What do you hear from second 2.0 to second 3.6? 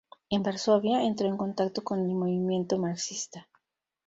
movimiento marxista.